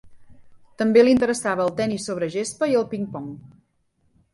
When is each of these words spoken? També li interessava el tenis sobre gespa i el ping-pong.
També 0.83 1.03
li 1.03 1.13
interessava 1.17 1.65
el 1.67 1.71
tenis 1.83 2.09
sobre 2.11 2.33
gespa 2.39 2.75
i 2.75 2.77
el 2.85 2.91
ping-pong. 2.97 3.33